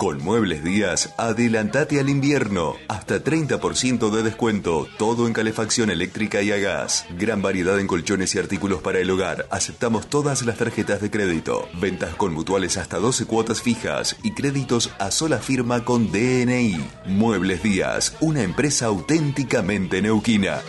[0.00, 2.76] Con Muebles Díaz, adelantate al invierno.
[2.86, 4.86] Hasta 30% de descuento.
[4.96, 7.04] Todo en calefacción eléctrica y a gas.
[7.18, 9.48] Gran variedad en colchones y artículos para el hogar.
[9.50, 11.68] Aceptamos todas las tarjetas de crédito.
[11.80, 16.76] Ventas con mutuales hasta 12 cuotas fijas y créditos a sola firma con DNI.
[17.06, 20.60] Muebles Díaz, una empresa auténticamente neuquina.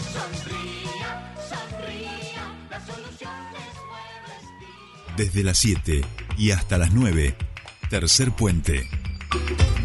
[5.15, 6.01] Desde las 7
[6.35, 7.35] y hasta las 9,
[7.91, 8.87] tercer puente.
[9.31, 9.78] thank you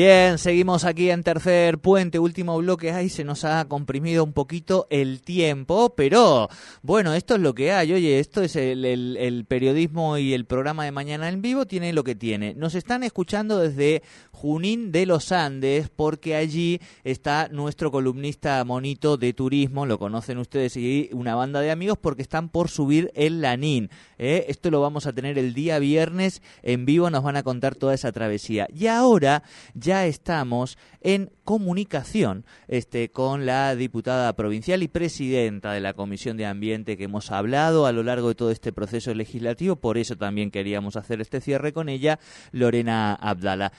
[0.00, 2.92] Bien, seguimos aquí en tercer puente, último bloque.
[2.92, 6.48] Ahí se nos ha comprimido un poquito el tiempo, pero
[6.82, 7.92] bueno, esto es lo que hay.
[7.92, 12.14] Oye, esto es el, periodismo y el programa de mañana en vivo, tiene lo que
[12.14, 12.54] tiene.
[12.54, 19.32] Nos están escuchando desde Junín de los Andes, porque allí está nuestro columnista monito de
[19.32, 23.90] turismo, lo conocen ustedes y una banda de amigos, porque están por subir el Lanín.
[24.16, 24.44] ¿eh?
[24.46, 27.94] Esto lo vamos a tener el día viernes en vivo, nos van a contar toda
[27.94, 28.68] esa travesía.
[28.72, 29.42] Y ahora
[29.74, 36.46] ya estamos en comunicación este, con la diputada provincial y presidenta de la Comisión de
[36.46, 40.50] Ambiente que hemos hablado a lo largo de todo este proceso legislativo, por eso también
[40.50, 42.18] queríamos hacer este cierre con ella,
[42.52, 43.72] Lorena Abdala.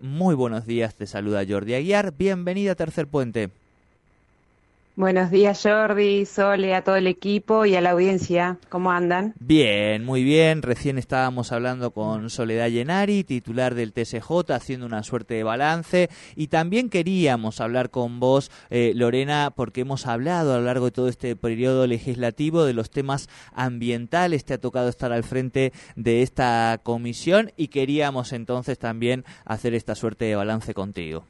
[0.00, 3.63] Muy buenos días, te saluda Jordi Aguiar, bienvenida a Tercer Puente.
[4.96, 8.58] Buenos días Jordi, Sole, a todo el equipo y a la audiencia.
[8.68, 9.34] ¿Cómo andan?
[9.40, 10.62] Bien, muy bien.
[10.62, 16.10] Recién estábamos hablando con Soledad Llenari, titular del TSJ, haciendo una suerte de balance.
[16.36, 20.92] Y también queríamos hablar con vos, eh, Lorena, porque hemos hablado a lo largo de
[20.92, 24.44] todo este periodo legislativo de los temas ambientales.
[24.44, 29.96] Te ha tocado estar al frente de esta comisión y queríamos entonces también hacer esta
[29.96, 31.24] suerte de balance contigo.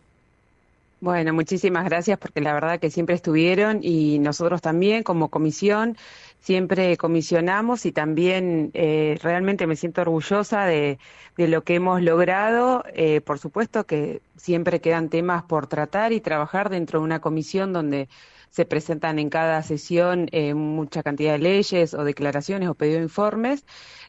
[1.04, 5.98] Bueno, muchísimas gracias porque la verdad que siempre estuvieron y nosotros también como comisión
[6.40, 10.98] siempre comisionamos y también eh, realmente me siento orgullosa de,
[11.36, 12.84] lo que hemos logrado.
[12.94, 17.74] Eh, por supuesto que siempre quedan temas por tratar y trabajar dentro de una comisión
[17.74, 18.08] donde
[18.48, 23.02] se presentan en cada sesión eh, mucha cantidad de leyes o declaraciones o pedido de
[23.02, 23.66] informes.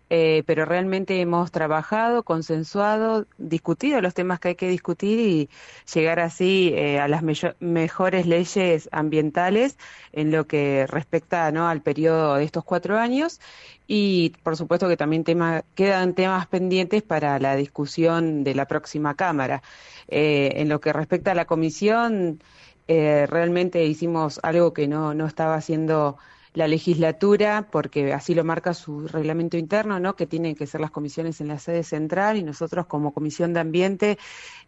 [0.10, 5.50] Eh, pero realmente hemos trabajado, consensuado, discutido los temas que hay que discutir y
[5.92, 7.24] llegar así eh, a las
[7.60, 9.78] mejores leyes ambientales
[10.12, 11.68] en lo que respecta ¿no?
[11.68, 13.40] al periodo de estos cuatro años
[13.88, 19.16] y por supuesto que también tema, quedan temas pendientes para la discusión de la próxima
[19.16, 19.64] Cámara.
[20.08, 22.42] Eh, en lo que respecta a la comisión,
[22.88, 26.18] realmente hicimos algo que no, no estaba haciendo
[26.56, 30.16] la legislatura, porque así lo marca su reglamento interno, ¿no?
[30.16, 33.60] que tienen que ser las comisiones en la sede central y nosotros como Comisión de
[33.60, 34.18] Ambiente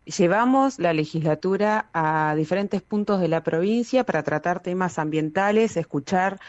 [0.06, 6.40] llevamos la legislatura a diferentes puntos de la provincia para tratar temas ambientales, escuchar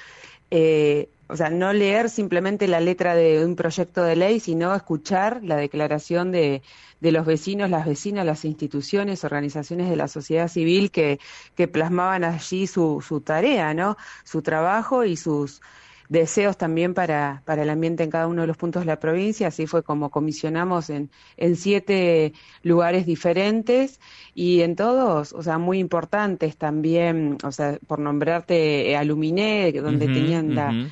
[0.50, 5.40] eh, o sea, no leer simplemente la letra de un proyecto de ley, sino escuchar
[5.44, 6.62] la declaración de,
[7.00, 11.20] de los vecinos, las vecinas, las instituciones, organizaciones de la sociedad civil que,
[11.54, 13.96] que plasmaban allí su, su tarea, ¿no?
[14.24, 15.60] Su trabajo y sus
[16.08, 19.48] deseos también para, para el ambiente en cada uno de los puntos de la provincia.
[19.48, 24.00] Así fue como comisionamos en, en siete lugares diferentes
[24.34, 30.54] y en todos, o sea, muy importantes también, o sea, por nombrarte Aluminé, donde tenían
[30.54, 30.88] la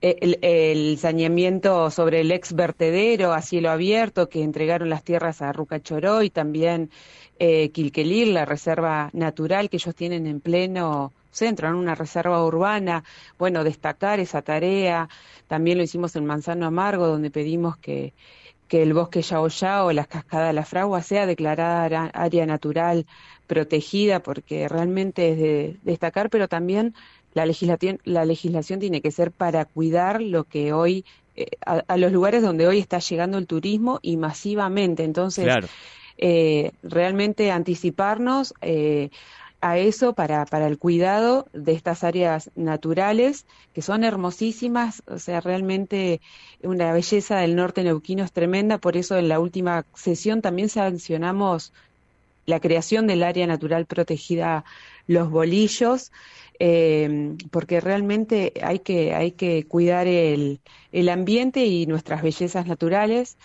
[0.00, 6.22] el, saneamiento sobre el ex vertedero a cielo abierto que entregaron las tierras a Rucachoró
[6.22, 6.90] y también
[7.38, 13.04] eh, Quilquelir, la reserva natural que ellos tienen en pleno centro, en una reserva urbana.
[13.38, 15.08] Bueno, destacar esa tarea.
[15.46, 18.12] También lo hicimos en Manzano Amargo, donde pedimos que,
[18.68, 23.06] que el bosque Yao Yao, las cascadas de la Fragua, sea declarada área natural
[23.46, 26.94] protegida, porque realmente es de destacar, pero también
[27.38, 31.04] la legislación, la legislación tiene que ser para cuidar lo que hoy,
[31.36, 35.04] eh, a, los lugares donde hoy está llegando el turismo y masivamente.
[35.04, 35.46] Entonces,
[36.18, 39.10] eh, realmente anticiparnos eh,
[39.60, 45.40] a eso para, para el cuidado de estas áreas naturales que son hermosísimas, o sea,
[45.40, 46.20] realmente
[46.64, 51.72] una belleza del norte neuquino es tremenda, por eso en la última sesión también sancionamos
[52.46, 54.64] la creación del área natural protegida
[55.06, 56.10] Los Bolillos,
[56.58, 60.60] eh, porque realmente hay que, hay que cuidar el,
[60.92, 63.38] el ambiente y nuestras bellezas naturales.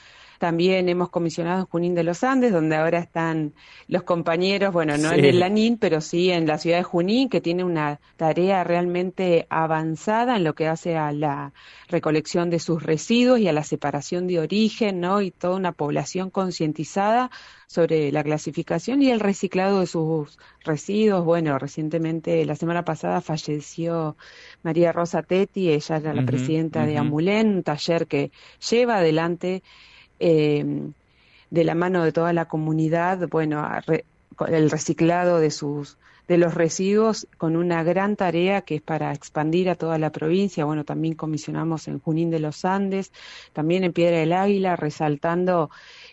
[0.43, 3.53] También hemos comisionado en Junín de los Andes, donde ahora están
[3.87, 7.39] los compañeros, bueno, no en el Lanín, pero sí en la ciudad de Junín, que
[7.39, 11.53] tiene una tarea realmente avanzada en lo que hace a la
[11.87, 15.21] recolección de sus residuos y a la separación de origen, ¿no?
[15.21, 17.31] Y toda una población concientizada
[17.67, 21.23] sobre la clasificación y el reciclado de sus residuos.
[21.23, 24.17] Bueno, recientemente, la semana pasada falleció
[24.61, 29.63] María Rosa Tetti, ella era la presidenta de Amulén, un taller que lleva adelante
[30.25, 30.65] eh,
[31.49, 33.69] de la mano de toda la comunidad, bueno,
[34.47, 35.97] el reciclado de sus
[36.27, 40.63] de los residuos con una gran tarea que es para expandir a toda la provincia.
[40.63, 43.11] Bueno, también comisionamos en Junín de los Andes,
[43.51, 45.69] también en Piedra del Águila, resaltando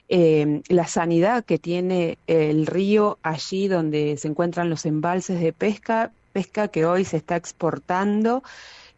[0.08, 6.10] eh, la sanidad que tiene el río allí donde se encuentran los embalses de pesca,
[6.32, 8.42] pesca que hoy se está exportando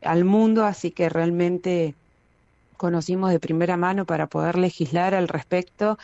[0.00, 1.94] al mundo, así que realmente
[2.76, 5.98] conocimos de primera mano para poder legislar al respecto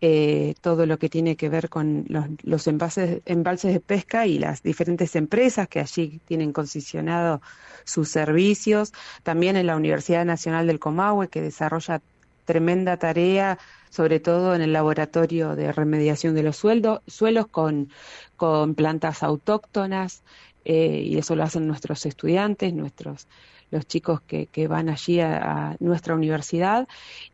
[0.00, 2.04] eh, todo lo que tiene que ver con
[2.42, 7.40] los, embalses, de pesca y las diferentes empresas que allí tienen concesionado
[7.84, 8.92] sus servicios.
[9.22, 12.00] También en la Universidad Nacional del Comahue, que desarrolla
[12.44, 13.58] tremenda tarea,
[13.90, 17.90] sobre todo en el laboratorio de remediación de los suelos con,
[18.36, 20.22] con plantas autóctonas,
[20.64, 23.28] eh, y eso lo hacen nuestros estudiantes, nuestros
[23.74, 26.86] los chicos que, que van allí a, nuestra universidad.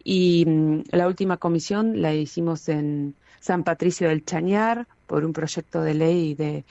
[0.02, 5.82] Y mm, la última comisión la hicimos en San Patricio del Chañar por un proyecto
[5.82, 6.64] de ley de,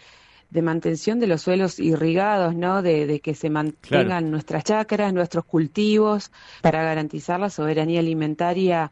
[0.50, 2.82] de mantención de los suelos irrigados, ¿no?
[2.82, 6.32] De, que se mantengan nuestras chacras, nuestros cultivos,
[6.62, 8.90] para garantizar la soberanía alimentaria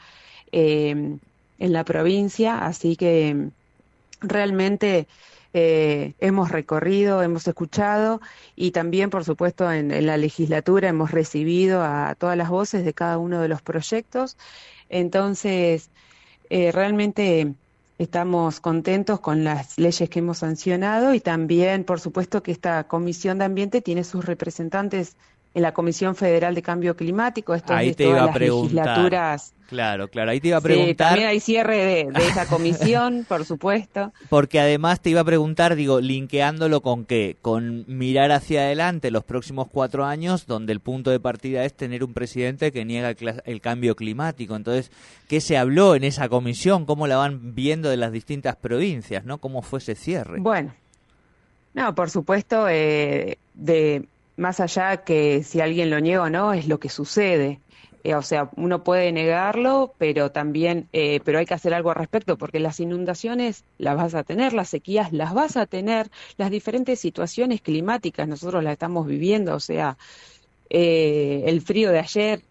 [0.51, 1.18] eh,
[1.59, 2.59] en la provincia.
[2.59, 3.50] Así que mm,
[4.21, 5.07] realmente
[5.53, 8.21] eh, hemos recorrido, hemos escuchado
[8.55, 13.17] y también, por supuesto, en, la legislatura hemos recibido a todas las voces de cada
[13.17, 14.38] uno de los proyectos.
[14.89, 15.89] Entonces,
[16.49, 17.53] eh, realmente
[17.97, 23.39] estamos contentos con las leyes que hemos sancionado y también, por supuesto, que esta Comisión
[23.39, 25.15] de Ambiente tiene sus representantes
[25.57, 27.56] en la Comisión Federal de Cambio Climático.
[27.56, 28.86] Esto Ahí te iba a preguntar.
[28.86, 29.56] legislaturas.
[29.68, 30.30] Claro, claro.
[30.30, 30.89] Ahí te iba a preguntar.
[30.92, 34.13] Sí, también hay cierre de, esa comisión, por supuesto.
[34.30, 37.38] Porque además te iba a preguntar, digo, linkeándolo con qué?
[37.42, 42.03] Con mirar hacia adelante los próximos cuatro años, donde el punto de partida es tener
[42.03, 43.15] un presidente que niega
[43.45, 44.56] el, cambio climático.
[44.56, 44.92] Entonces,
[45.27, 46.86] ¿qué se habló en esa comisión?
[46.86, 49.25] ¿Cómo la van viendo de las distintas provincias?
[49.25, 49.39] ¿no?
[49.39, 50.39] ¿Cómo fue ese cierre?
[50.39, 50.71] Bueno,
[51.74, 54.06] no, por supuesto, eh, de
[54.38, 57.60] más allá que si alguien lo niega o no, es lo que sucede.
[58.04, 61.98] Eh, o sea, uno puede negarlo, pero también, eh, pero hay que hacer algo al
[61.98, 66.51] respecto, porque las inundaciones las vas a tener, las sequías las vas a tener, las
[66.51, 69.98] diferentes situaciones climáticas nosotros las estamos viviendo, o sea,
[70.69, 72.42] eh, el frío de ayer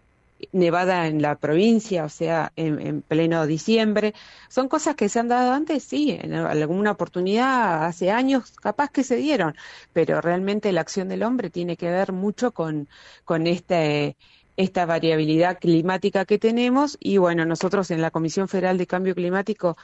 [0.53, 4.15] nevada en la provincia, o sea, en, pleno diciembre.
[4.49, 9.05] Son cosas que se han dado antes, sí, en alguna oportunidad, hace años, capaz que
[9.05, 9.57] se dieron,
[9.93, 12.89] pero realmente la acción del hombre tiene que ver mucho con,
[13.25, 14.17] con este,
[14.57, 19.77] esta variabilidad climática que tenemos y bueno, nosotros en la Comisión Federal de Cambio Climático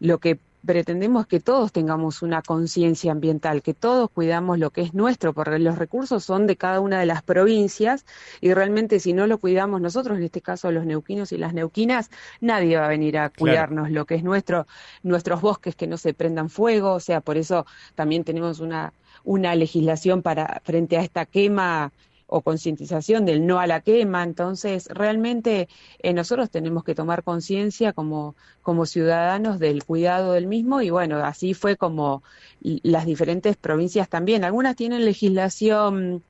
[0.00, 4.94] lo que pretendemos que todos tengamos una conciencia ambiental, que todos cuidamos lo que es
[4.94, 8.04] nuestro, porque los recursos son de cada una de las provincias
[8.40, 12.10] y realmente si no lo cuidamos nosotros, en este caso los neuquinos y las neuquinas,
[12.40, 14.66] nadie va a venir a cuidarnos lo que es nuestro,
[15.02, 18.92] nuestros bosques que no se prendan fuego, o sea, por eso también tenemos una,
[19.24, 21.92] una legislación para frente a esta quema
[22.28, 24.22] o concientización del no a la quema.
[24.22, 25.68] Entonces, realmente
[26.00, 31.16] eh, nosotros tenemos que tomar conciencia como, como ciudadanos del cuidado del mismo y bueno,
[31.24, 32.22] así fue como
[32.60, 34.44] las diferentes provincias también.
[34.44, 36.22] Algunas tienen legislación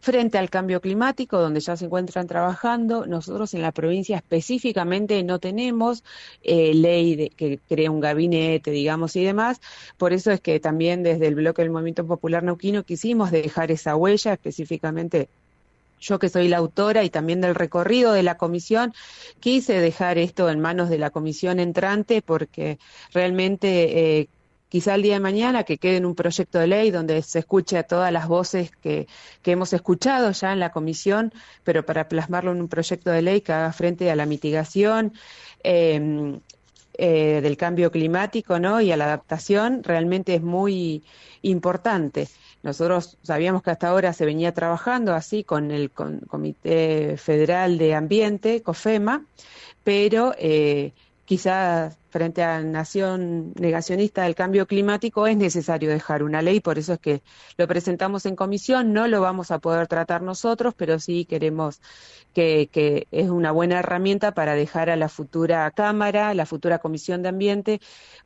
[0.00, 3.06] frente al cambio climático, donde ya se encuentran trabajando.
[3.06, 6.04] Nosotros en la provincia específicamente no tenemos
[6.42, 9.60] eh, ley de, que crea un gabinete, digamos, y demás.
[9.96, 13.96] Por eso es que también desde el bloque del Movimiento Popular Neuquino quisimos dejar esa
[13.96, 15.28] huella específicamente
[16.00, 18.94] yo que soy la autora y también del recorrido de la comisión,
[19.40, 22.78] quise dejar esto en manos de la comisión entrante porque
[23.12, 24.28] realmente eh,
[24.68, 27.78] quizá el día de mañana que quede en un proyecto de ley donde se escuche
[27.78, 29.06] a todas las voces que,
[29.42, 31.32] que hemos escuchado ya en la comisión,
[31.64, 35.12] pero para plasmarlo en un proyecto de ley que haga frente a la mitigación.
[35.62, 36.40] Em,
[37.00, 38.80] eh, del cambio climático ¿no?
[38.80, 41.04] y a la adaptación realmente es muy
[41.42, 42.26] importante.
[42.64, 48.62] Nosotros sabíamos que hasta ahora se venía trabajando así con el Comité Federal de Ambiente,
[48.62, 49.24] COFEMA,
[49.84, 50.92] pero eh,
[51.28, 56.78] quizás frente a la nación negacionista del cambio climático es necesario dejar una ley, por
[56.78, 57.20] eso es que
[57.58, 61.82] lo presentamos en comisión, no lo vamos a poder tratar nosotros, pero sí queremos
[62.32, 67.22] que, que es una buena herramienta para dejar a la futura Cámara, la futura Comisión
[67.22, 67.80] de Ambiente,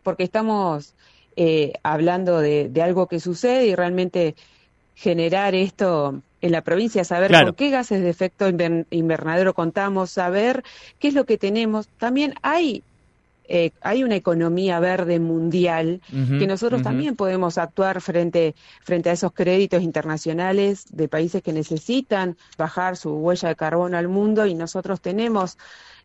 [0.05, 0.95] porque estamos
[1.35, 4.37] eh, hablando de, algo que sucede y realmente
[4.95, 10.63] generar esto en la provincia, saber con qué gases de efecto invernadero contamos, saber
[11.01, 11.89] qué es lo que tenemos.
[11.99, 12.85] También hay
[13.55, 19.33] eh, hay una economía verde mundial que nosotros también podemos actuar frente, frente a esos
[19.33, 25.03] créditos internacionales de países que necesitan bajar su huella de carbono al mundo y nosotros
[25.03, 25.59] tenemos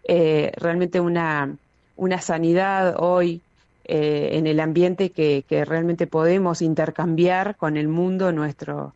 [0.03, 1.55] eh, realmente una,
[1.95, 3.39] una sanidad hoy
[3.85, 8.93] eh, en el ambiente que, que, realmente podemos intercambiar con el mundo nuestro,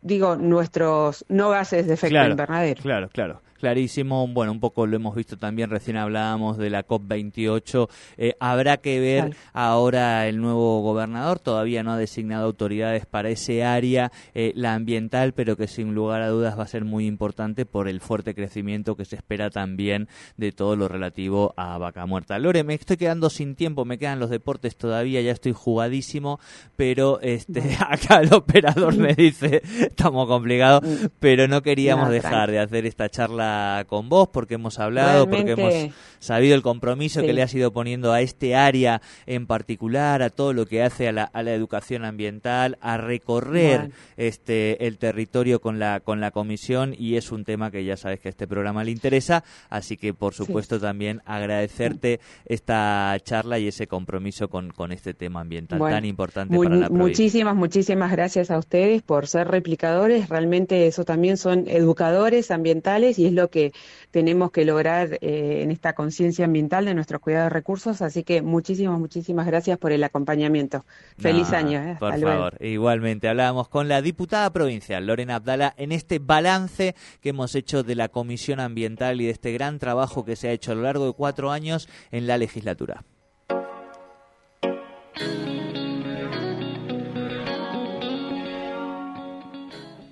[0.00, 2.80] digo, nuestros no gases de efecto invernadero.
[2.80, 4.26] Claro, claro clarísimo.
[4.26, 7.88] Bueno, un poco lo hemos visto también, recién hablábamos de la COP28.
[8.16, 13.62] Eh, habrá que ver ahora el nuevo gobernador, todavía no ha designado autoridades para ese
[13.62, 17.64] área, eh, la ambiental, pero que sin lugar a dudas va a ser muy importante
[17.64, 22.40] por el fuerte crecimiento que se espera también de todo lo relativo a Vaca Muerta.
[22.40, 26.40] Lore, me estoy quedando sin tiempo, me quedan los deportes todavía, ya estoy jugadísimo,
[26.74, 31.06] pero este acá el operador me dice, estamos complicados, mm.
[31.20, 33.51] pero no queríamos dejar de hacer esta charla
[33.86, 38.12] con vos porque hemos hablado, porque hemos sabido el compromiso que le has ido poniendo
[38.12, 42.04] a este área en particular, a todo lo que hace a la, a la educación
[42.04, 47.70] ambiental, a recorrer este el territorio con la con la comisión y es un tema
[47.70, 52.20] que ya sabes que a este programa le interesa, así que por supuesto también agradecerte
[52.46, 56.96] esta charla y ese compromiso con, con este tema ambiental tan importante para la provincia.
[56.96, 63.26] Muchísimas, muchísimas gracias a ustedes por ser replicadores, realmente eso también son educadores ambientales y
[63.26, 63.72] es lo que
[64.10, 68.02] tenemos que lograr eh, en esta conciencia ambiental de nuestros cuidados de recursos.
[68.02, 70.84] Así que muchísimas, muchísimas gracias por el acompañamiento.
[71.18, 71.80] Feliz año.
[71.80, 73.28] Eh, por favor, igualmente.
[73.28, 78.08] Hablábamos con la diputada provincial, Lorena Abdala, en este balance que hemos hecho de la
[78.08, 81.12] Comisión Ambiental y de este gran trabajo que se ha hecho a lo largo de
[81.12, 83.04] cuatro años en la legislatura.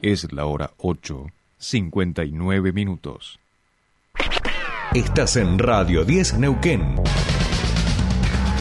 [0.02, 1.26] Es la hora 8
[1.60, 3.38] 59 minutos.
[4.94, 6.96] Estás en Radio 10 Neuquén.